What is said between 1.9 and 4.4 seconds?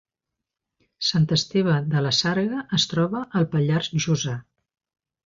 de la Sarga es troba al Pallars Jussà